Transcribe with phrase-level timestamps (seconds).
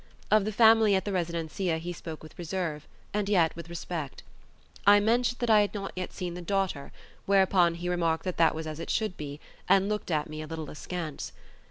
[0.31, 4.23] Of the family at the residencia he spoke with reserve, and yet with respect.
[4.87, 6.91] I mentioned that I had not yet seen the daughter,
[7.27, 10.47] whereupon he remarked that that was as it should be, and looked at me a
[10.47, 11.33] little askance.